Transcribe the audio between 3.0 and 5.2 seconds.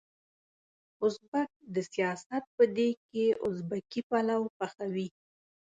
کې ازبکي پلو پخوي.